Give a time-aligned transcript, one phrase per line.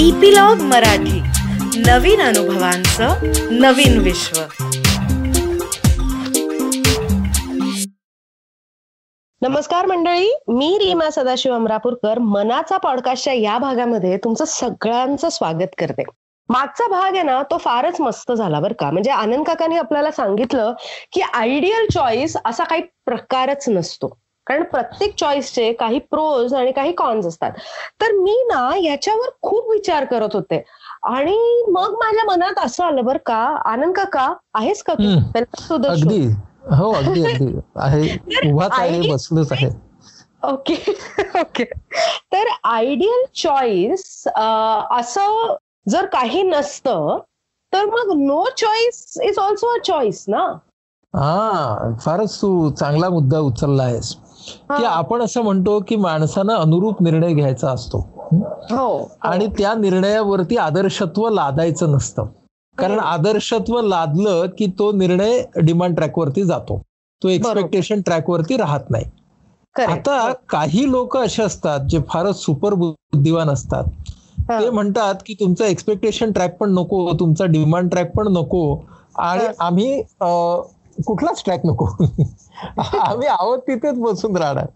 [0.00, 1.20] Epilogue Marathi.
[1.80, 3.14] नवीन अनुभवांचं
[3.50, 4.40] नवीन विश्व.
[9.42, 12.18] नमस्कार मंडळी मी रीमा सदाशिव अमरापूरकर.
[12.18, 16.02] मनाचा पॉडकास्टच्या या भागामध्ये तुमचं सगळ्यांचं स्वागत करते.
[16.48, 18.90] मागचा भाग आहे ना तो फारच मस्त झाला बरं का.
[18.90, 20.72] म्हणजे आनंद काकांनी आपल्याला सांगितलं
[21.12, 24.23] की आयडियल चॉईस असा काही प्रकारच नसतो.
[24.46, 27.52] कारण प्रत्येक चॉईसचे काही प्रोज आणि काही कॉन्स असतात.
[28.00, 30.62] तर मी ना याच्यावर खूप विचार करत होते.
[31.02, 35.18] आणि मग माझ्या मनात असं आलं बरं का आनंद काका आहेस का तू.
[35.88, 36.26] अगदी.
[36.76, 37.58] हो अगदी अगदी.
[37.76, 38.02] आहे.
[38.50, 39.70] उभाच आहे बसलोच आहे.
[40.44, 40.74] Okay
[41.40, 41.64] okay.
[42.32, 45.54] तर आयडियल चॉईस असं
[45.88, 47.18] जर काही नसतं
[47.72, 50.44] तर मग no choice is also a choice ना?
[51.14, 54.14] हा फारच तू चांगला मुद्दा उचलला आहेस
[54.50, 57.98] की आपण असं म्हणतो की माणसानं अनुरूप निर्णय घ्यायचा असतो.
[58.32, 58.38] हं?
[58.76, 59.10] हो.
[59.22, 62.26] आणि त्या निर्णयावरती आदर्शत्व लादायचं नसतं.
[62.78, 66.82] कारण आदर्शत्व लादलं की तो निर्णय डिमांड ट्रॅकवरती जातो.
[67.22, 69.04] तो एक्सपेक्टेशन ट्रॅकवरती राहत नाही.
[69.86, 73.84] आता काही लोक असे असतात जे फारच सुपर बुद्धिवान असतात.
[74.50, 78.84] ते म्हणतात की तुमचा एक्सपेक्टेशन ट्रॅक पण नको तुमचा डिमांड ट्रॅक पण नको.
[79.18, 79.66] आणि हा.
[79.66, 80.02] आम्ही
[81.06, 81.86] कुठलाच ट्रॅक नको?
[82.78, 84.66] आम्ही आहोत तिथेच बसून राहणार?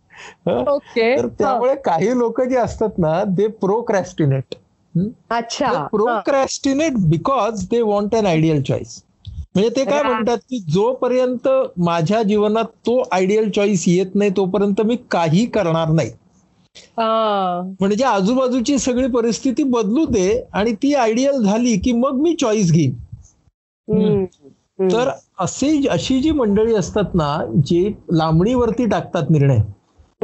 [0.68, 1.16] ओके.
[1.16, 4.54] तर त्यामुळे काही लोक जे असतात ना दे प्रोक्रॅस्टिनेट
[5.30, 5.86] अच्छा.
[5.86, 9.02] Procrastinate because they want an ideal choice
[9.54, 10.02] म्हणजे ते काय.
[10.02, 16.10] म्हणतात की जोपर्यंत माझ्या जीवनात तो आयडियल चॉईस येत नाही तोपर्यंत मी काही करणार नाही.
[17.80, 22.94] म्हणजे आजूबाजूची सगळी परिस्थिती बदलू दे आणि ती आयडियल झाली की मग मी चॉईस घेईन.
[24.78, 25.08] तर
[25.40, 29.58] असे अशी जी मंडळी असतात ना जे लांबणीवरती टाकतात निर्णय.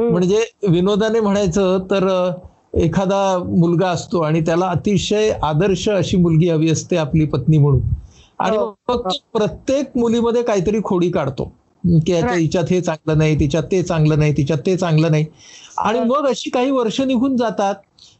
[0.01, 2.07] म्हणजे विनोदाने म्हणायचं तर
[2.77, 7.81] एखादा मुलगा असतो आणि त्याला अतिशय आदर्श अशी मुलगी हवी असते आपली पत्नी म्हणून
[8.39, 8.65] आणि हो.
[8.89, 11.43] मग तो प्रत्येक मुलीमध्ये काहीतरी खोडी काढतो
[11.83, 12.13] की.
[12.13, 15.25] हिच्यात हे चांगलं नाही तिच्यात ते चांगलं नाही तिच्यात ते चांगलं नाही
[15.79, 16.05] आणि हा.
[16.05, 17.75] मग अशी काही वर्ष निघून जातात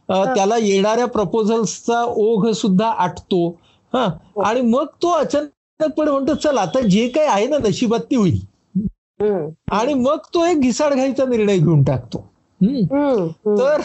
[0.08, 0.24] हा.
[0.26, 3.48] त्याला येणाऱ्या प्रपोजल्सचा ओघ सुद्धा आटतो
[3.92, 4.40] हा हो.
[4.40, 5.10] आणि मग तो
[5.80, 8.40] अचानकपणे म्हणतो चल आता जे काही आहे ना नशिबात ती होईल.
[9.72, 12.18] आणि मग तो एक घिसाड घ्यायचा निर्णय घेऊन टाकतो.
[13.56, 13.82] तर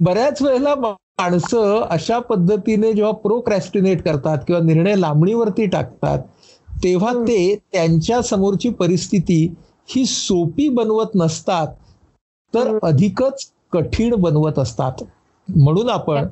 [0.00, 6.18] बऱ्याच वेळेला माणसं अशा पद्धतीने जेव्हा प्रोक्रॅस्टिनेट करतात किंवा निर्णय लांबणीवरती टाकतात
[6.82, 7.12] तेव्हा.
[7.18, 9.46] ते त्यांच्या समोरची परिस्थिती
[9.88, 11.68] ही सोपी बनवत नसतात
[12.54, 12.78] तर.
[12.82, 15.02] अधिकच कठीण बनवत असतात
[15.48, 16.26] म्हणून आपण.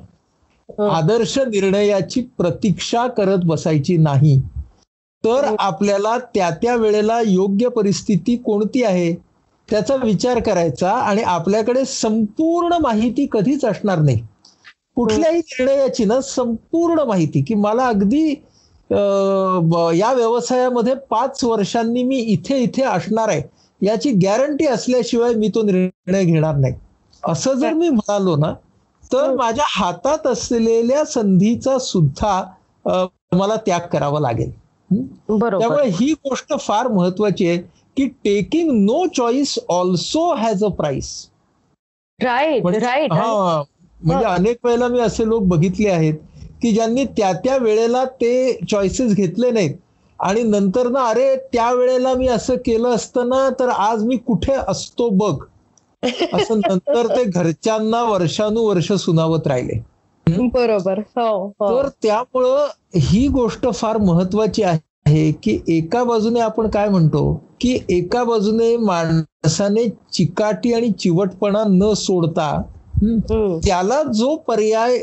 [0.81, 4.39] आदर्श निर्णयाची प्रतीक्षा करत बसायची नाही
[5.25, 5.55] तर हम्म.
[5.59, 9.13] आपल्याला त्या त्या वेळेला योग्य परिस्थिती कोणती आहे
[9.69, 14.21] त्याचा विचार करायचा आणि आपल्याकडे संपूर्ण माहिती कधीच असणार नाही
[14.95, 18.29] कुठल्याही निर्णयाची ना संपूर्ण माहिती की मला अगदी
[19.99, 23.41] या व्यवसायामध्ये पाच वर्षांनी मी इथे इथे असणार आहे
[23.81, 26.73] याची गॅरंटी असल्याशिवाय मी तो निर्णय घेणार नाही
[27.23, 28.53] असं जर मी म्हणालो ना
[29.13, 29.35] तर हम्म.
[29.37, 32.41] माझ्या हातात असलेल्या संधीचा सुद्धा
[33.35, 34.64] मला त्याग करावा लागेल हं?
[34.89, 37.57] त्यामुळे ही गोष्ट फार महत्वाची आहे
[37.97, 41.29] की taking no choice also has a price
[42.19, 43.63] right right हा
[44.01, 46.13] म्हणजे अनेक वेळेला मी असे लोक बघितले आहेत
[46.61, 49.75] की ज्यांनी त्या त्या वेळेला ते चॉईसेस घेतले नाहीत.
[50.19, 54.53] आणि नंतर ना अरे त्या वेळेला मी असं केलं असतं ना तर आज मी कुठे
[54.67, 55.35] असतो बघ?
[56.33, 59.79] असं नंतर ते घरच्यांना वर्षानुवर्ष सुनावत राहिले.
[60.29, 60.99] बरोबर.
[60.99, 61.83] हो हो.
[61.83, 68.23] तर त्यामुळं ही गोष्ट फार महत्वाची आहे की एका बाजूने आपण काय म्हणतो की एका
[68.23, 72.61] बाजूने माणसाने चिकाटी आणि चिवटपणा न सोडता.
[73.65, 74.97] त्याला जो पर्याय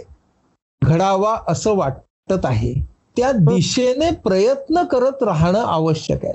[0.82, 2.74] घडावा असं वाटत आहे
[3.16, 6.34] त्या दिशेने प्रयत्न करत राहणं आवश्यक आहे.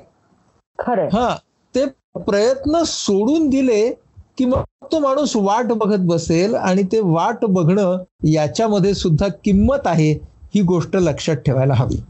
[1.14, 1.36] हा
[1.76, 3.94] ते प्रयत्न सोडून दिले
[4.38, 10.12] की मग तो माणूस वाट बघत बसेल आणि ते वाट बघणं याच्यामध्ये सुद्धा किंमत आहे
[10.56, 12.02] ही गोष्ट लक्षात ठेवायला हवी.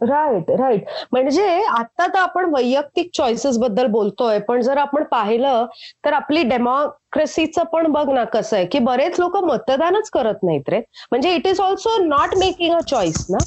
[0.00, 5.66] राईट राईट म्हणजे आता तर आपण वैयक्तिक चॉईसेस बद्दल बोलतोय पण जर आपण पाहिलं
[6.04, 10.80] तर आपली डेमोक्रेसीचं पण बघ ना कसं आहे की बरेच लोक मतदानच करत नाहीत रे.
[11.10, 13.38] म्हणजे it is also not making a choice ना.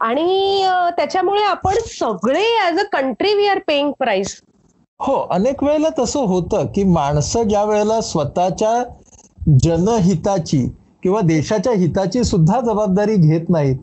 [0.00, 0.64] आणि
[0.96, 4.40] त्याच्यामुळे आपण सगळे as a country we are paying price
[5.00, 8.82] हो अनेक वेळेला तसं होतं की माणसं ज्या वेळेला स्वतःच्या
[9.60, 10.66] जनहिताची
[11.02, 13.76] किंवा देशाच्या हिताची सुद्धा जबाबदारी घेत नाहीत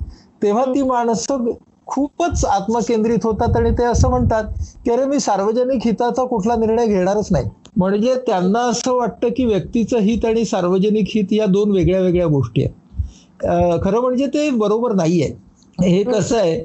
[0.44, 1.52] तेव्हा ती माणसं
[1.88, 4.44] खूपच आत्मकेंद्रित होतात आणि ते असं म्हणतात
[4.86, 7.46] की अरे मी सार्वजनिक हिताचा कुठला निर्णय घेणारच नाही.
[7.78, 12.64] म्हणजे त्यांना असं वाटतं की व्यक्तीचं हित आणि सार्वजनिक हित या दोन वेगळ्या वेगळ्या गोष्टी
[12.64, 13.80] आहेत.
[13.84, 16.60] खरं म्हणजे ते बरोबर नाही आहे हे कसं आहे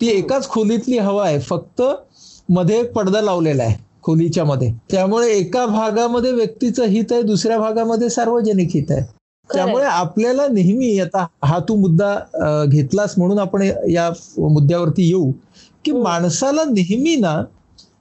[0.00, 1.82] ती एकाच खोलीतली हवा आहे फक्त
[2.48, 3.76] मध्ये एक पडदा लावलेला आहे.
[4.04, 9.02] खोलीच्या मध्ये त्यामुळे एका भागामध्ये व्यक्तीचं हित आहे दुसऱ्या भागामध्ये सार्वजनिक हित आहे.
[9.50, 14.08] त्यामुळे आपल्याला नेहमी आता हा तू मुद्दा घेतलास म्हणून आपण या
[14.38, 15.30] मुद्द्यावरती येऊ
[15.84, 16.02] की हम्म.
[16.02, 17.42] माणसाला नेहमी ना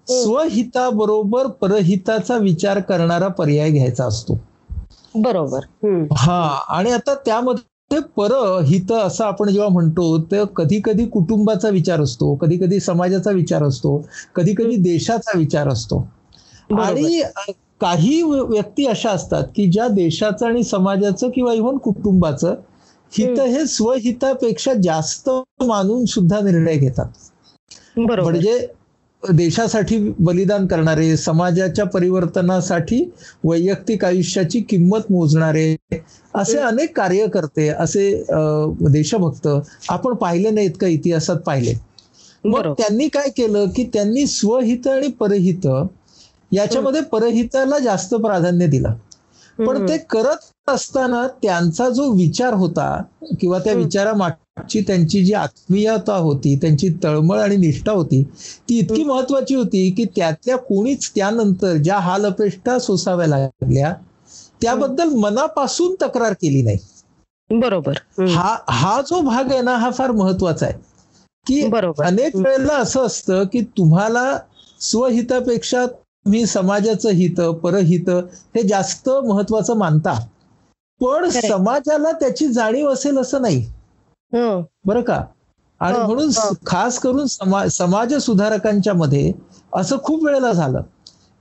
[0.09, 4.37] स्वहिताबरोबर परहिताचा विचार करणारा पर्याय घ्यायचा असतो.
[5.15, 5.59] बरोबर.
[6.17, 12.33] हा आणि आता त्यामध्ये परहित असं आपण जेव्हा म्हणतो तर कधी कधी कुटुंबाचा विचार असतो
[12.35, 13.97] कधी कधी समाजाचा विचार असतो
[14.35, 16.07] कधी कधी देशाचा विचार असतो.
[16.79, 17.21] आणि
[17.81, 22.55] काही व्य- व्यक्ती अशा असतात की ज्या देशाचं आणि समाजाचं किंवा इव्हन कुटुंबाचं
[23.11, 25.29] हित हे स्वहितापेक्षा जास्त
[25.63, 27.05] मानून सुद्धा निर्णय घेतात.
[27.97, 28.67] म्हणजे
[29.23, 33.03] देशासाठी बलिदान करणारे समाजाच्या परिवर्तनासाठी
[33.43, 35.75] वैयक्तिक आयुष्याची किंमत मोजणारे
[36.33, 38.09] असे अनेक कार्यकर्ते असे
[38.91, 39.47] देशभक्त
[39.89, 41.73] आपण पाहिले नाहीत का इतिहासात पाहिले?
[42.43, 45.67] मग त्यांनी काय केलं की त्यांनी स्वहित आणि परहित
[46.51, 48.93] याच्यामध्ये परहिताला जास्त प्राधान्य दिलं.
[49.57, 49.87] पण.
[49.87, 53.01] ते करत असताना त्यांचा जो विचार होता
[53.41, 53.73] किंवा त्या.
[53.73, 58.23] विचारामागची त्यांची जी आत्मीयता होती त्यांची तळमळ आणि निष्ठा होती
[58.69, 63.93] ती इतकी महत्वाची होती की त्यातल्या कोणीच त्यानंतर ज्या हाल अपेष्टा सोसाव्या लागल्या
[64.61, 66.77] त्याबद्दल मनापासून तक्रार केली नाही.
[67.49, 67.93] बरोबर.
[68.21, 70.73] हा हा जो भाग आहे ना हा फार महत्त्वाचा आहे.
[71.45, 71.61] की
[72.03, 74.39] अनेक वेळेला असं असतं की तुम्हाला
[74.81, 78.09] स्वहितापेक्षा तुम्ही समाजाचं हित परहित
[78.55, 80.19] हे जास्त महत्वाचं मानता.
[81.01, 81.29] पण.
[81.29, 83.61] समाजाला त्याची जाणीव असेल असं नाही
[84.33, 84.61] हं.
[84.85, 85.21] बरं का
[85.81, 86.53] आणि हो, म्हणून हो.
[86.65, 89.31] खास करून समाज समाज सुधारकांच्या मध्ये
[89.73, 90.81] असं खूप वेळेला झालं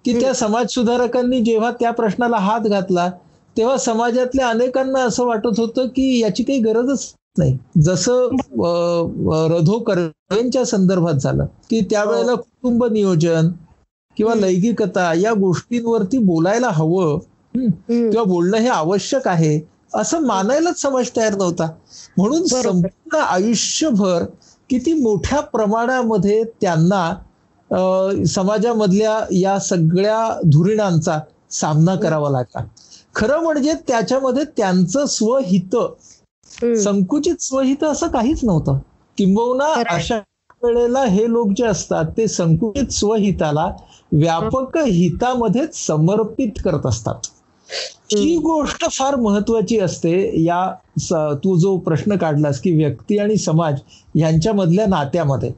[0.05, 3.11] की त्या समाज सुधारकांनी जेव्हा त्या प्रश्नाला हात घातला
[3.56, 8.37] तेव्हा समाजातल्या अनेकांना असं वाटत होतं की याची काही गरजच नाही जसं
[9.50, 13.49] रधो कर्वेंच्या संदर्भात झालं की त्यावेळेला कुटुंब नियोजन
[14.17, 14.35] किंवा.
[14.35, 17.19] लैंगिकता या गोष्टींवरती बोलायला हवं.
[17.56, 19.58] किंवा बोलणं हे आवश्यक आहे
[19.94, 21.69] असं मानायलाच समाज तयार नव्हता
[22.17, 22.44] म्हणून.
[22.47, 24.25] संपूर्ण आयुष्यभर
[24.70, 31.19] किती मोठ्या प्रमाणामध्ये त्यांना समाजामधल्या या सगळ्या धुरीणांचा
[31.50, 32.64] सामना करावा लागला
[33.14, 35.76] खरं म्हणजे त्याच्यामध्ये त्यांचं स्वहित.
[36.76, 38.79] संकुचित स्वहित असं काहीच नव्हतं
[39.19, 39.73] किंबहुना.
[39.88, 40.19] अशा
[40.62, 43.67] वेळेला हे लोक जे असतात ते संकुचित स्वहिताला
[44.12, 47.26] व्यापक हितामध्ये समर्पित करत असतात
[48.13, 50.65] ही गोष्ट फार महत्वाची असते या
[51.35, 53.79] तू जो प्रश्न काढलास की व्यक्ती आणि समाज
[54.15, 55.51] यांच्यामधल्या नात्यामध्ये.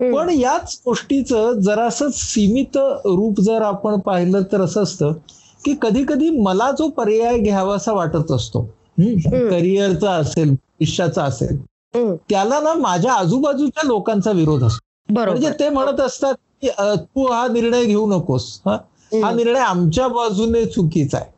[0.00, 5.12] पण याच गोष्टीचं जरासं सीमित रूप जर आपण पाहिलं तर असं असतं
[5.64, 8.60] की कधी कधी मला जो पर्याय घ्यावासा वाटत असतो.
[9.50, 11.56] करिअरचा असेल भविष्याचा असेल.
[12.28, 17.84] त्याला ना माझ्या आजूबाजूच्या लोकांचा विरोध असतो म्हणजे ते म्हणत असतात की तू हा निर्णय
[17.84, 18.76] घेऊ नकोस हा.
[19.32, 21.34] निर्णय आमच्या बाजूने चुकीचा आहे.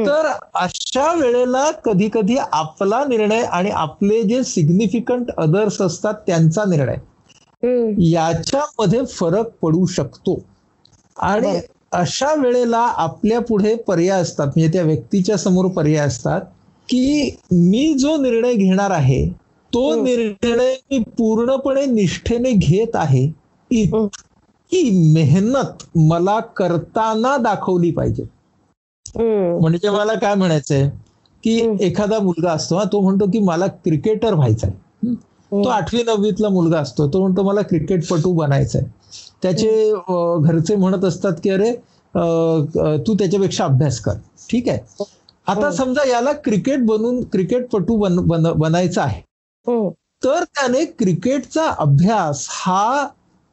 [0.00, 0.26] तर
[0.56, 6.96] अशा वेळेला कधी कधी आपला निर्णय आणि आपले जे सिग्निफिकंट अदर्स असतात त्यांचा निर्णय.
[8.04, 10.40] याच्यामध्ये फरक पडू शकतो
[11.16, 11.58] आणि.
[11.92, 16.40] अशा वेळेला आपल्या पुढे पर्याय असतात म्हणजे त्या व्यक्तीच्या समोर पर्याय असतात
[16.88, 19.26] की मी जो निर्णय घेणार आहे
[19.70, 19.94] तो.
[19.96, 23.26] निर्णय मी पूर्णपणे निष्ठेने घेत आहे.
[24.72, 28.24] ही मेहनत मला करताना दाखवली पाहिजे.
[29.60, 30.88] म्हणजे मला काय म्हणायचंय
[31.44, 31.58] की.
[31.80, 34.70] एखादा मुलगा असतो तो म्हणतो की मला क्रिकेटर व्हायचंय
[35.06, 35.14] हं?
[35.64, 38.82] तो आठवी नववीतला मुलगा असतो तो म्हणतो मला क्रिकेटपटू बनायचंय
[39.42, 41.72] त्याचे अं, घरचे म्हणत असतात की अरे
[42.98, 44.12] तू त्याच्यापेक्षा अभ्यास कर
[44.50, 44.78] ठीक आहे
[45.46, 45.70] आता.
[45.70, 49.20] समजा याला क्रिकेट बनून क्रिकेटपटू बन बन- बनायचं आहे.
[50.24, 53.06] तर त्याने क्रिकेटचा अभ्यास हा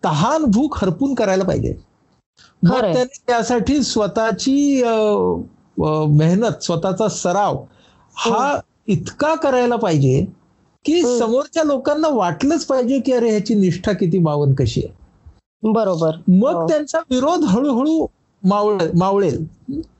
[0.04, 1.74] तहान भूक हरपून करायला पाहिजे.
[2.62, 4.82] त्याने त्यासाठी स्वतःची
[5.78, 7.58] मेहनत स्वतःचा सराव
[8.16, 10.26] हा इतका करायला पाहिजे
[10.86, 11.18] की हं.
[11.20, 15.00] समोरच्या लोकांना वाटलंच पाहिजे की अरे ह्याची निष्ठा किती बावन कशी आहे
[15.64, 16.68] बरोबर मग हो.
[16.68, 18.06] त्यांचा विरोध हळूहळू
[18.44, 19.46] मावळ मावळेल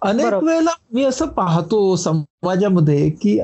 [0.02, 0.34] अनेक.
[0.34, 3.38] वेळेला मी असं पाहतो समाजामध्ये की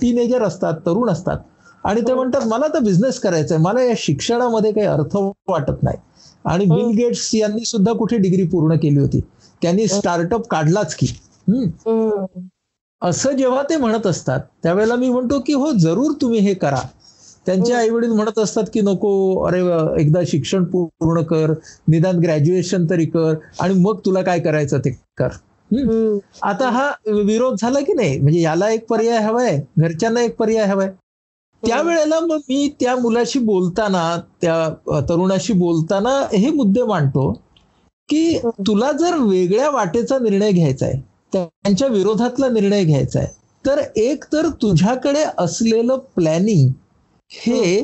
[0.00, 1.38] टीनेजर असतात तरुण असतात
[1.84, 2.16] आणि ते हो.
[2.18, 5.16] म्हणतात मला तर बिझनेस करायचा आहे मला या शिक्षणामध्ये काही अर्थ
[5.48, 5.96] वाटत नाही
[6.44, 6.76] आणि हो.
[6.76, 9.20] बिल गेट्स यांनी सुद्धा कुठे डिग्री पूर्ण केली होती
[9.62, 11.06] त्यांनी स्टार्टअप काढलाच की.
[11.48, 12.46] हम्म.
[13.02, 16.80] असं जेव्हा ते म्हणत असतात त्यावेळेला मी म्हणतो की हो जरूर तुम्ही हे करा
[17.46, 17.78] त्यांचे हो.
[17.78, 19.12] आई वडील म्हणत असतात की नको
[19.44, 19.60] अरे
[20.02, 21.52] एकदा शिक्षण पूर्ण कर
[21.88, 25.28] निदान ग्रॅज्युएशन तरी कर आणि मग तुला काय करायचं ते कर.
[26.42, 30.88] आता हा विरोध झाला की नाही म्हणजे याला एक पर्याय हवाय घरच्यांना एक पर्याय हवाय
[31.62, 34.68] त्यावेळेला मग मी त्या मुलाशी बोलताना त्या
[35.00, 37.30] तरुणाशी बोलताना हे मुद्दे मांडतो
[38.08, 41.00] की तुला जर वेगळ्या वाटेचा निर्णय घ्यायचा आहे
[41.32, 43.28] त्यांच्या विरोधातला निर्णय घ्यायचा आहे
[43.64, 46.70] तर एक तर तुझ्याकडे असलेलं प्लॅनिंग
[47.30, 47.82] हे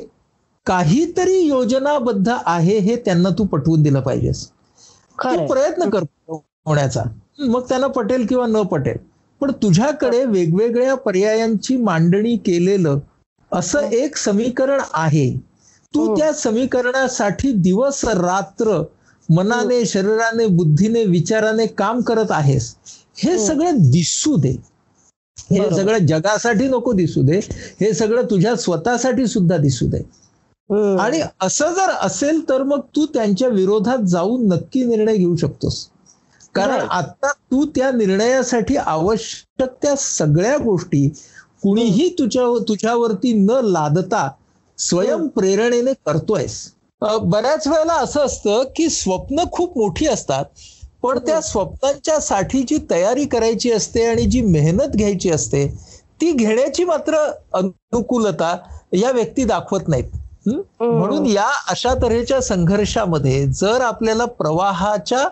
[0.67, 4.49] काहीतरी योजनाबद्ध आहे हे त्यांना तू पटवून दिलं पाहिजेस.
[5.19, 6.03] प्रयत्न कर
[6.67, 7.03] होण्याचा.
[7.39, 8.97] मग त्यांना पटेल किंवा न पटेल.
[9.41, 12.99] पण तुझ्याकडे वेगवेगळ्या पर्यायांची मांडणी केलेलं
[13.53, 15.31] असं एक समीकरण आहे
[15.95, 16.17] तू हम्म.
[16.19, 18.83] त्या समीकरणासाठी दिवस रात्र
[19.29, 22.75] मनाने शरीराने बुद्धीने विचाराने काम करत आहेस
[23.19, 23.39] हे.
[23.47, 24.51] सगळं दिसू दे
[25.51, 25.77] हे.
[25.77, 27.39] सगळं जगासाठी नको दिसू दे
[27.81, 30.03] हे सगळं तुझ्या स्वतःसाठी सुद्धा दिसू दे.
[31.01, 35.87] आणि असं जर असेल तर मग तू त्यांच्या विरोधात जाऊन नक्की निर्णय घेऊ शकतोस
[36.55, 36.81] कारण.
[36.81, 41.09] आता तू त्या निर्णयासाठी आवश्यक त्या सगळ्या गोष्टी
[41.63, 44.29] कुणीही तुझ्या तुझ्यावरती न लादता
[44.79, 46.73] स्वयं प्रेरणेने करतोयस.
[47.03, 50.45] बऱ्याच वेळेला असं असतं की स्वप्न खूप मोठी असतात
[51.03, 55.67] पण त्या स्वप्नांच्या साठी जी तयारी करायची असते आणि जी मेहनत घ्यायची असते
[56.21, 57.17] ती घेण्याची मात्र
[57.53, 58.57] अनुकूलता
[58.93, 60.05] या व्यक्ती दाखवत नाहीत.
[60.47, 60.61] हं?
[60.81, 65.29] म्हणून या अशा तऱ्हेच्या संघर्षामध्ये जर आपल्याला प्रवाहाच्या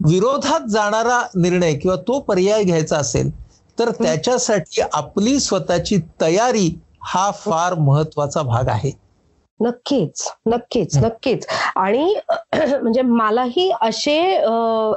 [0.00, 3.30] विरोधात जाणारा निर्णय किंवा तो पर्याय घ्यायचा असेल
[3.78, 8.90] तर त्याच्यासाठी आपली स्वतःची तयारी हा फार महत्त्वाचा भाग आहे.
[9.60, 10.98] नक्कीच नक्कीच.
[10.98, 11.46] नक्कीच.
[11.76, 12.14] आणि
[12.82, 14.18] म्हणजे मलाही असे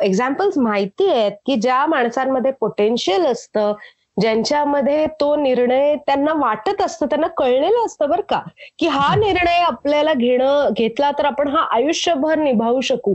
[0.01, 3.73] एक्झाम्पल्स माहिती आहेत की ज्या माणसांमध्ये पोटेन्शियल असतं
[4.21, 8.39] ज्यांच्यामध्ये तो निर्णय त्यांना वाटत असतं त्यांना कळलेलं असतं बरं का
[8.79, 13.13] की हा निर्णय आपल्याला घेणं घेतला तर आपण हा आयुष्यभर निभावू शकू.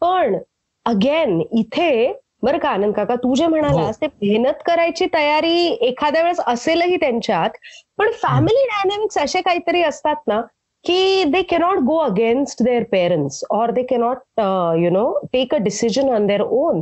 [0.00, 0.36] पण
[0.86, 2.68] अगेन इथे बरं का?
[2.70, 7.50] आनंद काका तू जे म्हणालास ते मेहनत करायची तयारी एखाद्या वेळेस असेलही त्यांच्यात
[7.98, 10.40] पण फॅमिली डायनॅमिक्स असे काहीतरी असतात ना
[10.84, 14.40] की they cannot go against their parents or they cannot
[14.78, 16.80] you know take a decision on their own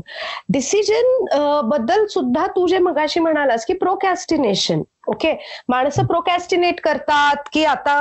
[0.48, 5.32] डिसिजनबद्दल सुद्धा तू जे मगाशी म्हणालास की प्रोकॅस्टिनेशन ओके
[5.68, 7.92] माणसं प्रोकॅस्टिनेट करतात की आता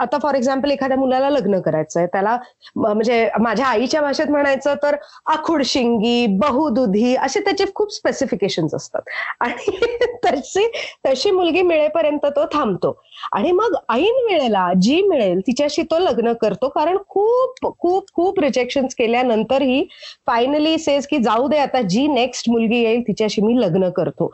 [0.00, 2.36] आता फॉर एक्झाम्पल एखाद्या मुलाला लग्न करायचंय त्याला
[2.76, 9.02] म्हणजे माझ्या आईच्या भाषेत म्हणायचं तर आखुड शिंगी बहुदुधी असे त्याचे खूप स्पेसिफिकेशन असतात.
[9.40, 9.76] आणि
[10.24, 10.66] तशी
[11.06, 12.92] तशी मुलगी मिळेपर्यंत तो थांबतो.
[13.32, 18.86] आणि मग ऐन वेळेला जी मिळेल तिच्याशी तो लग्न करतो कारण खूप खूप खूप रिजेक्शन
[18.98, 19.84] केल्यानंतरही
[20.26, 24.30] फायनली सेज की जाऊ दे आता जी नेक्स्ट मुलगी येईल तिच्याशी मी लग्न करतो.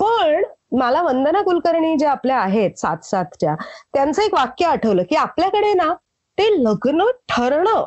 [0.00, 0.42] पण
[0.72, 3.54] मला वंदना कुलकर्णी ज्या आपल्या आहेत सात सातच्या
[3.94, 5.92] त्यांचं एक वाक्य आठवलं की आपल्याकडे ना
[6.38, 7.84] ते लग्न ठरणं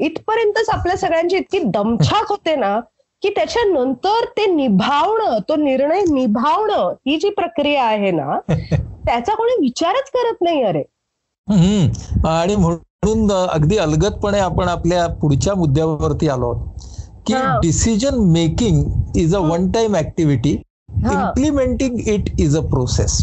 [0.00, 2.78] इथपर्यंतच आपल्या सगळ्यांची इतकी दमछाक होते ना
[3.22, 8.38] की त्याच्यानंतर ते निभावणं तो निर्णय निभावणं ही जी प्रक्रिया आहे ना
[9.06, 10.82] त्याचा कोणी विचारच करत नाही अरे.
[12.28, 16.52] आणि म्हणून अगदी अलगदपणे आपण आपल्या पुढच्या मुद्द्यावरती आलो
[17.26, 17.34] की.
[17.62, 18.84] Decision making
[19.16, 20.56] is a one time activity.
[21.04, 23.18] Implementing it is a process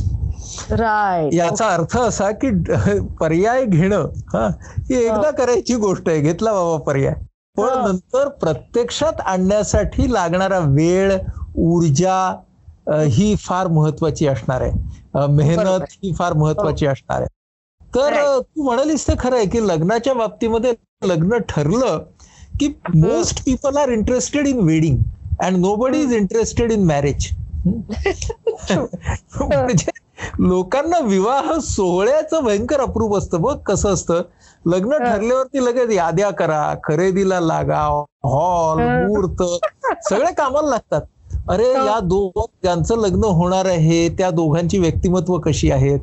[0.71, 2.49] right याचा अर्थ असा की
[3.19, 4.47] पर्याय घेणं हा
[4.79, 7.13] ही एकदा करायची गोष्ट आहे घेतला बाबा पर्याय.
[7.57, 7.81] पण हा.
[7.81, 11.11] नंतर प्रत्यक्षात आणण्यासाठी लागणारा वेळ
[11.57, 12.17] ऊर्जा
[13.07, 15.27] ही फार महत्वाची असणार आहे.
[15.29, 15.83] मेहनत.
[15.93, 17.27] ही फार महत्वाची असणार आहे.
[17.93, 20.73] तर तू म्हणालीस ते खरं आहे की लग्नाच्या बाबतीमध्ये
[21.03, 22.03] लग्न ठरलं
[22.59, 24.97] की most people are interested in wedding
[25.41, 27.27] and nobody is interested in marriage
[29.39, 29.89] म्हणजे
[30.39, 34.21] लोकांना विवाह सोहळ्याचं भयंकर अप्रूप असतं बघ कसं असतं
[34.65, 34.97] लग्न.
[34.99, 37.79] ठरल्यावरती लगेच याद्या करा खरेदीला लागा
[38.25, 38.79] हॉल.
[39.03, 39.43] मुहूर्त
[40.09, 41.01] सगळे कामाला लागतात
[41.49, 41.71] अरे.
[41.75, 45.99] या दोघ ज्यांचं लग्न होणार आहे त्या दोघांची व्यक्तिमत्व कशी आहेत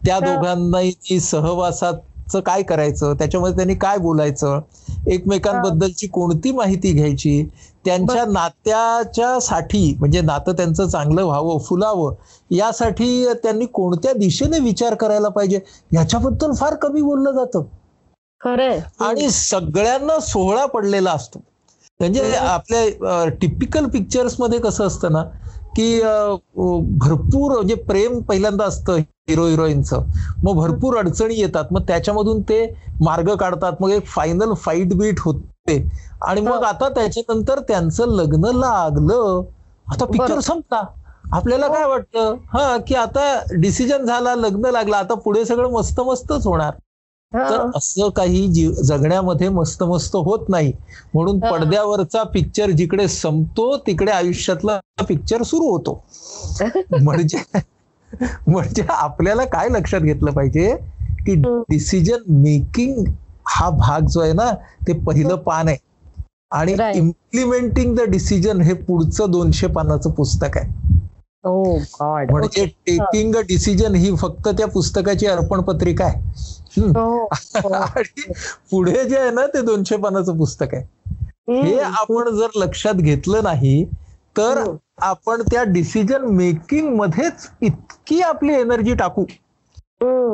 [0.00, 0.20] त्या हा.
[0.20, 1.98] दोघांना सहवासाचं
[2.40, 3.14] काय करायचं?
[3.14, 4.60] त्याच्यामध्ये त्यांनी काय बोलायचं?
[5.06, 7.42] एकमेकांबद्दलची कोणती माहिती घ्यायची?
[7.84, 12.14] त्यांच्या नात्याच्या साठी म्हणजे नातं त्यांचं चांगलं व्हावं फुलावं
[12.50, 15.60] यासाठी त्यांनी कोणत्या दिशेने विचार करायला पाहिजे?
[15.94, 17.62] याच्याबद्दल फार कमी बोललं जातं.
[18.40, 18.78] खरंय.
[19.00, 21.38] आणि सगळ्यांना सोहळा पडलेला असतो.
[22.00, 22.32] म्हणजे.
[22.34, 25.22] आपल्या टिपिकल पिक्चर्समध्ये कसं असतं ना
[25.76, 26.00] की
[26.98, 28.98] भरपूर म्हणजे प्रेम पहिल्यांदा असतं.
[29.30, 30.04] हिरो हिरोईनचं
[30.44, 31.64] मग भरपूर अडचणी येतात.
[31.70, 32.64] मग त्याच्यामधून ते
[33.00, 33.72] मार्ग काढतात.
[33.80, 35.78] मग एक फायनल फाईट बीट होते.
[36.22, 36.64] आणि मग हो.
[36.64, 39.42] आता त्याच्यानंतर त्यांचं लग्न लागलं.
[39.86, 40.40] आता पिक्चर.
[40.40, 40.82] संपला.
[41.32, 42.36] आपल्याला काय वाटतं?
[42.48, 43.22] हा की आता
[43.52, 44.96] डिसिजन झाला लग्न लागलं.
[44.96, 46.72] आता पुढे सगळं मस्त मस्तच होणार
[47.32, 48.46] तर असं काही
[48.84, 50.72] जगण्यामध्ये मस्त मस्त होत नाही.
[51.14, 51.50] म्हणून हा.
[51.50, 56.00] पडद्यावरचा पिक्चर जिकडे संपतो तिकडे आयुष्यातला पिक्चर सुरू होतो.
[56.94, 57.38] म्हणजे
[58.48, 60.76] म्हणजे आपल्याला काय लक्षात घेतलं पाहिजे
[61.26, 61.34] की.
[61.70, 63.04] डिसिजन मेकिंग
[63.46, 64.50] हा भाग जो आहे ना
[64.88, 65.76] ते पहिलं पान आहे.
[66.50, 66.74] आणि.
[66.94, 70.72] इम्प्लिमेंटिंग द डिसिजन हे पुढचं दोनशे पानाचं पुस्तक आहे.
[71.44, 76.22] गॉड म्हणजे टेकिंग अ डिसिजन ही फक्त त्या पुस्तकाची अर्पण पत्रिका आहे.
[76.80, 77.28] हो,
[77.74, 78.32] आणि
[78.70, 80.84] पुढे जे आहे ना ते दोनशे पानाचं पुस्तक आहे.
[81.62, 83.84] हे आपण जर लक्षात घेतलं नाही
[84.36, 84.64] तर.
[85.02, 89.24] आपण त्या डिसिजन मेकिंग मध्येच इतकी आपली एनर्जी टाकू.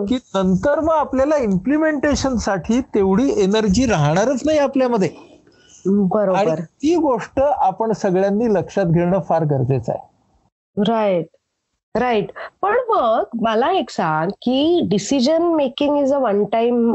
[0.09, 5.09] की नंतर मग आपल्याला इम्प्लिमेंटेशनसाठी तेवढी एनर्जी राहणारच नाही आपल्यामध्ये.
[5.09, 10.07] आणि बरोबर ती गोष्ट आपण सगळ्यांनी लक्षात घेणं फार गरजेचं आहे.
[10.77, 11.27] राईट
[11.95, 12.31] राईट
[12.63, 16.93] पण मग मला एक सांग की decision making is a one time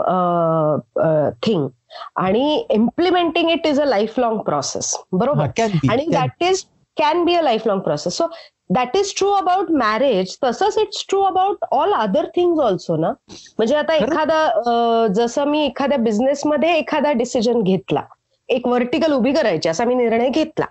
[1.44, 1.68] thing
[2.16, 3.86] आणि implementing it is a
[4.20, 6.64] lifelong process बरोबर आणि that is
[7.02, 8.28] can be a lifelong process so
[8.70, 13.12] that is true about marriage तसंच it's true about all other things also ना?
[13.58, 13.96] म्हणजे आता.
[13.96, 18.02] एखादा जसं मी एखाद्या बिझनेसमध्ये एखादा डिसिजन घेतला
[18.50, 20.66] एक व्हर्टिकल उभी करायची असा मी निर्णय घेतला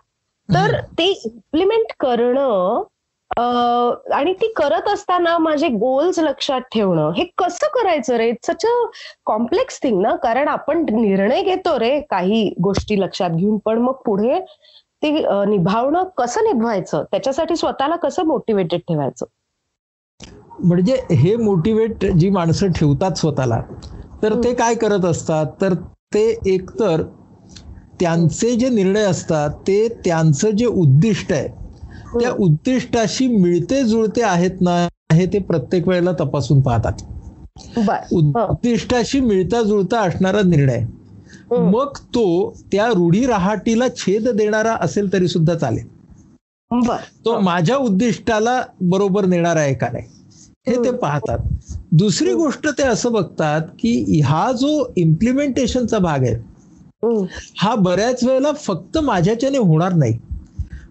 [0.49, 2.82] तर ते इम्प्लिमेंट करणं
[4.14, 8.32] आणि ती करत असताना माझे गोल्स लक्षात ठेवणं हे कसं करायचं रे?
[8.46, 8.70] सच अ
[9.26, 10.14] कॉम्प्लेक्स थिंग ना?
[10.22, 14.38] कारण आपण निर्णय घेतो रे काही गोष्टी लक्षात घेऊन पण मग पुढे
[15.02, 15.11] ते
[15.47, 17.04] निभावणं कसं निभवायचं?
[17.11, 19.26] त्याच्यासाठी स्वतःला कसं मोटिवेटेड ठेवायचं?
[20.61, 23.61] म्हणजे हे मोटिवेट जी माणसं ठेवतात स्वतःला
[24.23, 25.47] तर ते काय करत असतात?
[25.61, 25.75] तर
[26.14, 27.02] ते एकतर
[28.00, 31.49] त्यांचे जे निर्णय असतात ते त्यांचं जे उद्दिष्ट आहे
[32.12, 34.76] त्या उद्दिष्टाशी मिळते जुळते आहेत ना
[35.12, 36.92] हे ते प्रत्येक वेळेला तपासून पाहतात.
[38.12, 40.85] उद्दिष्टाशी मिळता जुळता असणारा निर्णय.
[41.59, 45.87] मग तो त्या रूढी राहाटीला छेद देणारा असेल तरी सुद्धा चालेल.
[47.25, 50.04] तो माझ्या उद्दिष्टाला बरोबर नेणार आहे का नाही?
[50.69, 51.38] हे ते पाहतात.
[51.93, 56.34] दुसरी गोष्ट ते असं बघतात की हा जो इम्प्लिमेंटेशनचा भाग आहे.
[57.56, 57.75] हा.
[57.75, 60.19] बऱ्याच वेळेला फक्त माझ्याच्याने होणार नाही.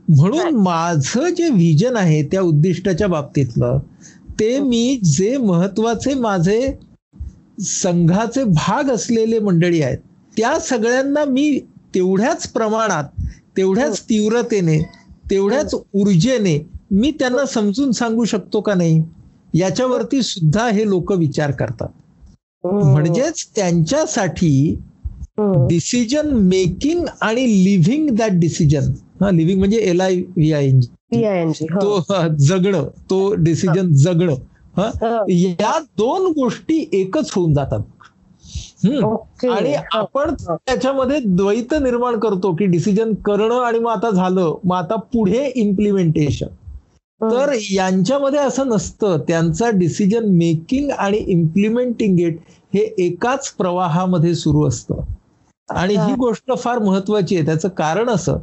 [0.09, 3.79] म्हणून माझं जे व्हिजन आहे त्या उद्दिष्टाच्या बाबतीतलं
[4.39, 6.75] ते मी जे महत्त्वाचे माझे
[7.61, 9.97] संघाचे भाग असलेले मंडळी आहेत
[10.37, 11.59] त्या सगळ्यांना मी
[11.95, 13.03] तेवढ्याच प्रमाणात
[13.57, 14.79] तेवढ्याच तीव्रतेने
[15.31, 16.57] तेवढ्याच ऊर्जेने
[16.91, 19.03] मी त्यांना समजून सांगू शकतो का नाही
[19.55, 21.87] याच्यावरती सुद्धा हे लोक विचार करतात.
[22.63, 24.75] म्हणजेच त्यांच्यासाठी.
[25.67, 30.79] डिसिजन मेकिंग आणि लिव्हिंग दॅट डिसिजन हा लिव्हिंग म्हणजे L I V I N
[31.49, 31.81] हो.
[31.81, 34.33] तो हा, जगणं तो डिसिजन जगणं
[34.77, 35.23] हा हा.
[35.29, 37.79] या दोन गोष्टी एकच होऊन जातात.
[38.83, 44.95] आणि आपण त्याच्यामध्ये द्वैत निर्माण करतो की डिसिजन करणं आणि मग आता झालं मग आता
[45.13, 46.47] पुढे इम्प्लिमेंटेशन
[47.21, 49.17] तर यांच्यामध्ये असं नसतं.
[49.27, 52.37] त्यांचा डिसिजन मेकिंग आणि इम्प्लिमेंटिंग इट
[52.73, 54.99] हे एकाच प्रवाहामध्ये सुरू असतं.
[55.69, 57.45] आणि ही गोष्ट फार महत्वाची आहे.
[57.45, 58.37] त्याचं कारण असं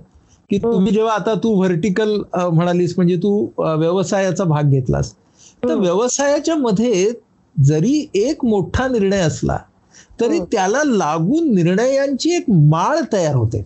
[0.50, 5.12] की तुम्ही जेव्हा आता तू व्हर्टिकल म्हणालीस म्हणजे तू व्यवसायाचा भाग घेतलास.
[5.62, 5.74] तर.
[5.74, 7.10] व्यवसायाच्या मध्ये
[7.56, 9.58] जरी एक मोठा निर्णय असला
[10.20, 10.44] तरी हम्म.
[10.52, 13.64] त्याला लागून निर्णयांची एक माळ तयार होते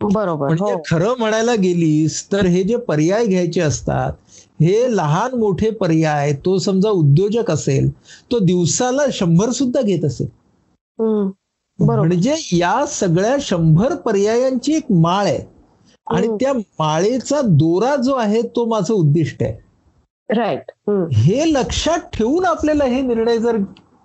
[0.00, 4.12] बरोबर म्हणजे हो खरं म्हणायला गेलीस तर हे जे पर्याय घ्यायचे असतात
[4.60, 7.90] हे लहान मोठे पर्याय तो समजा उद्योजक असेल
[8.32, 10.26] तो दिवसाला शंभर सुद्धा घेत असेल.
[11.78, 15.38] म्हणजे या सगळ्या शंभर पर्यायांची एक माळ आहे
[16.06, 16.28] आणि.
[16.40, 20.70] त्या माळेचा दोरा जो आहे तो माझं उद्दिष्ट आहे राईट.
[21.14, 23.56] हे लक्षात ठेवून आपल्याला हे निर्णय जर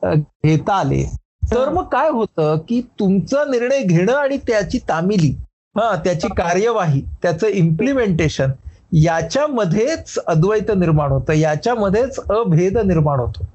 [0.05, 1.03] घेता आले
[1.51, 5.29] तर मग काय होतं की तुमचा निर्णय घेणं आणि त्याची तामिली
[5.75, 8.51] हा त्याची कार्यवाही त्याचं इम्प्लिमेंटेशन
[8.93, 13.45] याच्यामध्येच अद्वैत निर्माण होतं याच्यामध्येच अभेद निर्माण होतो.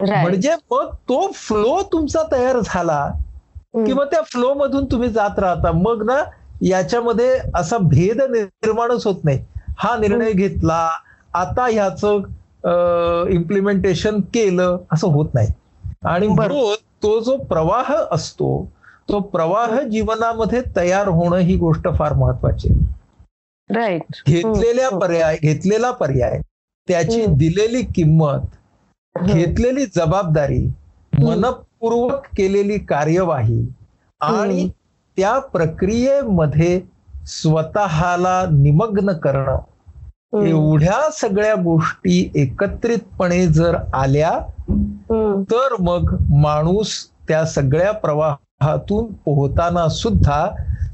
[0.00, 3.06] म्हणजे मग तो फ्लो तुमचा तयार झाला.
[3.86, 6.22] किंवा त्या फ्लो मधून तुम्ही जात राहता मग ना
[6.62, 9.38] याच्यामध्ये असा भेद निर्माणच होत नाही.
[9.78, 10.88] हा निर्णय घेतला
[11.34, 15.48] आता ह्याचं इम्प्लिमेंटेशन केलं असं होत नाही.
[16.04, 16.26] आणि.
[16.26, 18.48] म्हणून तो जो प्रवाह असतो
[19.08, 22.94] तो प्रवाह जीवनामध्ये तयार होणं ही गोष्ट फार महत्वाची आहे.
[23.70, 24.98] राईट घेतलेल्या हम्म.
[24.98, 26.40] पर्याय घेतलेला पर्याय
[26.88, 27.26] त्याची.
[27.26, 30.66] दिलेली किंमत घेतलेली जबाबदारी
[31.12, 33.66] मनपूर्वक केलेली कार्यवाही
[34.20, 34.68] आणि
[35.16, 36.80] त्या प्रक्रियेमध्ये
[37.26, 39.58] स्वतःला निमग्न करणं
[40.34, 44.38] एवढ्या सगळ्या गोष्टी एकत्रितपणे जर आल्या
[45.50, 46.92] तर मग माणूस
[47.28, 50.46] त्या सगळ्या प्रवाहातून पोहताना सुद्धा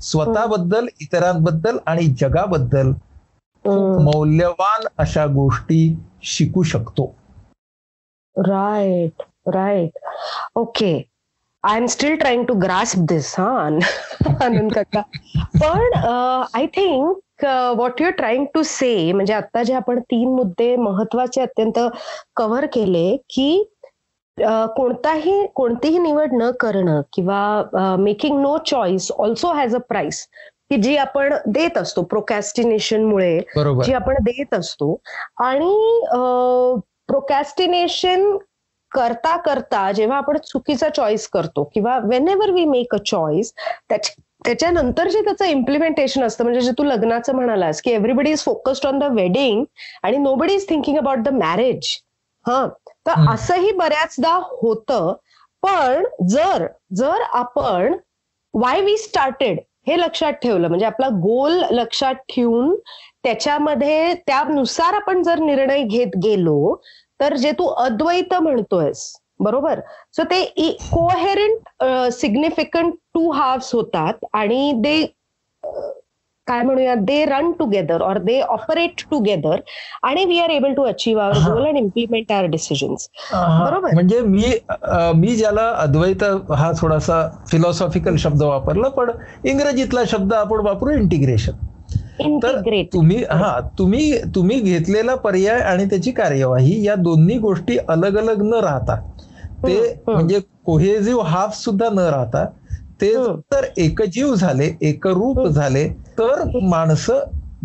[0.02, 2.92] स्वतःबद्दल इतरांबद्दल आणि जगाबद्दल
[4.04, 7.04] मौल्यवान अशा गोष्टी शिकू शकतो.
[8.36, 9.22] Right
[9.54, 9.98] right
[10.58, 10.92] okay
[11.64, 15.00] I am still trying to grasp this हा आनंद काका
[15.62, 15.98] पण
[16.54, 21.78] I think what you're trying to say म्हणजे आता जे आपण तीन मुद्दे महत्त्वाचे अत्यंत
[22.36, 23.62] कव्हर केले की
[24.76, 30.26] कोणताही कोणतीही निवड न करणं किंवा making no choice also has a price
[30.70, 33.38] की जी आपण देत असतो प्रोकॅस्टिनेशनमुळे
[33.84, 34.94] जी आपण देत असतो.
[35.38, 36.00] आणि
[37.08, 38.36] प्रोकॅस्टिनेशन
[38.92, 41.98] करता करता जेव्हा आपण चुकीचा चॉईस करतो किंवा
[42.28, 43.52] whenever we make a choice
[44.44, 46.44] त्याच्यानंतर जे त्याचं इम्प्लिमेंटेशन असतं.
[46.44, 49.64] म्हणजे जे तू लग्नाचं म्हणालास की everybody is focused on the wedding
[50.02, 51.96] आणि nobody is thinking about the marriage
[52.46, 52.66] हा.
[53.06, 55.12] तर असंही बऱ्याचदा होतं.
[55.62, 57.94] पण जर जर आपण
[58.54, 62.74] वाय वी स्टार्टेड हे लक्षात ठेवलं म्हणजे आपला गोल लक्षात ठेवून
[63.24, 66.74] त्याच्यामध्ये त्यानुसार आपण जर निर्णय घेत गेलो
[67.20, 69.02] तर जे तू अद्वैत म्हणतोयस
[69.40, 69.80] बरोबर?
[70.16, 70.42] सो ते
[70.90, 75.04] कोहेरंट सिग्निफिकंट टू हाफ्स होतात आणि दे
[76.46, 79.60] काय म्हणूया they run together or they operate together
[80.02, 83.94] आणि we are able to achieve our goal and implement our decisions बरोबर?
[83.94, 84.52] म्हणजे मी
[85.16, 89.10] मी ज्याला अद्वैत हा थोडासा फिलॉसॉफिकल शब्द वापरला पण
[89.44, 91.66] इंग्रजीतला शब्द आपण वापरू इंटिग्रेशन
[92.42, 92.60] तर
[92.92, 98.60] तुम्ही हा तुम्ही तुम्ही घेतलेला पर्याय आणि त्याची कार्यवाही या दोन्ही गोष्टी अलग अलग न
[98.62, 99.00] राहता.
[99.66, 102.44] ते म्हणजे कोहेजिव्ह हाफ सुद्धा न राहता
[103.00, 103.12] ते
[103.52, 107.20] तर एकजीव झाले एकरूप झाले तर माणसं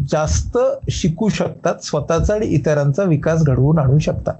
[0.08, 0.58] जास्त
[0.92, 4.36] शिकू शकतात स्वतःचा आणि इतरांचा विकास घडवून आणू शकतात.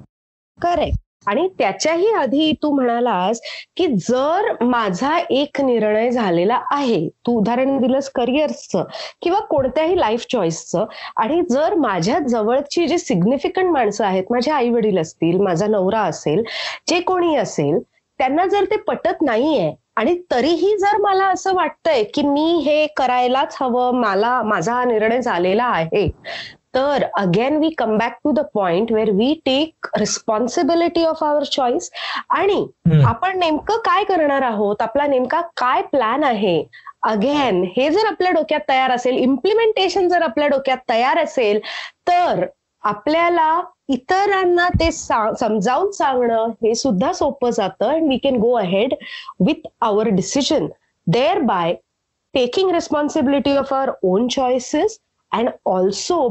[0.58, 3.42] करेक्ट आणि त्याच्याही आधी तू म्हणालास
[3.78, 8.84] की जर माझा एक निर्णय झालेला आहे तू उदाहरण दिलंस करिअर्सचं
[9.22, 10.86] किंवा कोणत्याही लाईफ चॉईसचं
[11.18, 16.44] आणि जर माझ्या जवळची जी सिग्निफिकंट माणसं आहेत माझे आई वडील असतील माझा नवरा असेल
[16.88, 17.80] जे कोणी असेल
[18.20, 23.58] त्यांना जर ते पटत नाहीये आणि तरीही जर मला असं वाटतंय की मी हे करायलाच
[23.62, 26.08] हवं मला माझा हा निर्णय झालेला आहे
[26.76, 31.90] तर again we come back to the point where we take responsibility of our choice
[32.30, 32.66] आणि
[33.06, 34.82] आपण नेमकं काय करणार आहोत?
[34.82, 36.64] आपला नेमका काय प्लॅन आहे?
[37.04, 41.60] अगेन हे जर आपल्या डोक्यात तयार असेल इम्प्लिमेंटेशन जर आपल्या डोक्यात तयार असेल
[42.08, 42.46] तर
[42.84, 48.94] आपल्याला इतरांना ते समजावून सांगणं हे सुद्धा सोपं जातं and we can go ahead
[49.40, 50.68] with our decision
[51.44, 51.74] thereby
[52.34, 55.00] taking responsibility of our own choices
[55.32, 56.28] and also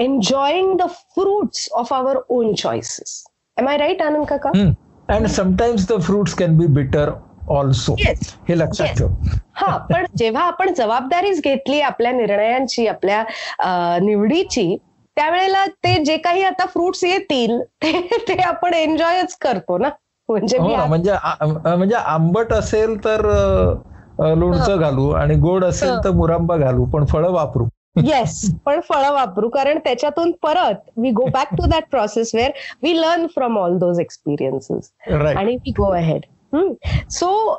[0.00, 3.24] enjoying the fruits of our own choices.
[3.56, 4.52] Am I right, Anand Kaka?
[4.54, 4.76] Mm.
[5.08, 7.08] And sometimes the fruits can be bitter
[7.50, 7.94] also
[8.48, 9.08] हे लक्षात ठेव.
[9.52, 14.76] हा पण जेव्हा आपण जबाबदारीच घेतली आपल्या निर्णयांची आपल्या निवडीची
[15.16, 19.88] त्यावेळेला ते जे काही आता फ्रुट्स येतील ते आपण एन्जॉयच करतो ना?
[20.28, 21.12] म्हणजे म्हणजे
[21.44, 23.20] म्हणजे आंबट असेल तर
[24.18, 27.64] लोणचं घालू आणि गोड असेल तर मुरांबा घालू पण फळं वापरू.
[28.04, 29.48] येस पण फळं वापरू.
[29.50, 32.50] कारण त्याच्यातून परत we go back to that process where
[32.82, 34.90] we learn from all those experiences
[35.36, 36.24] आणि we go ahead
[37.10, 37.56] so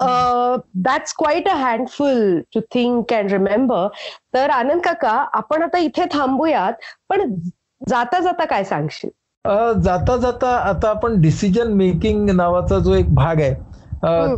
[0.84, 3.88] that's quite a handful to think and remember
[4.34, 6.74] तर आनंद काका आपण आता इथे थांबूयात
[7.10, 7.34] पण
[7.82, 9.10] जाता जाता काय सांगशील?
[9.84, 13.70] जाता जाता आता आपण डिसिजन मेकिंग नावाचा जो एक भाग आहे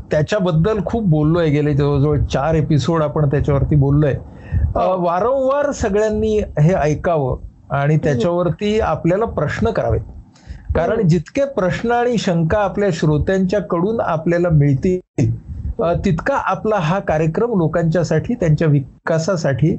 [0.10, 1.50] त्याच्याबद्दल खूप बोललोय.
[1.50, 4.14] गेले जवळजवळ चार एपिसोड आपण त्याच्यावरती बोललोय.
[4.76, 7.38] वारंवार सगळ्यांनी हे ऐकावं
[7.72, 10.02] आणि त्याच्यावरती आपल्याला प्रश्न करावेत.
[10.76, 15.32] कारण जितके प्रश्न आणि शंका आपल्या श्रोत्यांच्या कडून आपल्याला मिळतील
[16.06, 19.76] तितका आपला हा कार्यक्रम लोकांच्यासाठी त्यांच्या विकासासाठी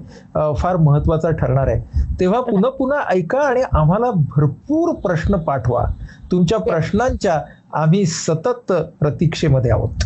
[0.59, 1.80] फार महत्त्वाचा ठरणार आहे.
[2.20, 5.85] तेव्हा पुन्हा पुन्हा ऐका आणि आम्हाला भरपूर प्रश्न पाठवा.
[6.30, 7.40] तुमच्या प्रश्नांच्या
[7.72, 10.04] आम्ही सतत प्रतीक्षेमध्ये आहोत.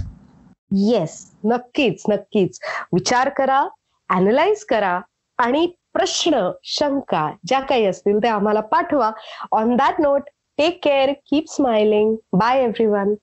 [0.73, 2.59] येस नक्कीच नक्कीच.
[2.93, 3.67] विचार करा
[4.09, 4.99] अनालाइज करा
[5.39, 9.11] आणि प्रश्न शंका ज्या काही असतील ते आम्हाला पाठवा.
[9.53, 13.15] On that note take care keep smiling bye every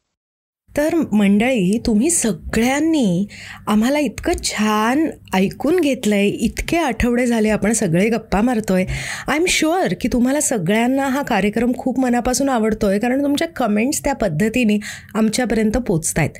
[0.69, 3.27] तर मंडळी तुम्ही सगळ्यांनी
[3.67, 8.85] आम्हाला इतकं छान ऐकून घेतलंय इतके आठवडे झाले आपण सगळे गप्पा मारतोय.
[9.27, 14.15] आय एम शुअर की तुम्हाला सगळ्यांना हा कार्यक्रम खूप मनापासून आवडतोय कारण तुमच्या कमेंट्स त्या
[14.15, 14.77] पद्धतीने
[15.15, 16.39] आमच्यापर्यंत पोचत आहेत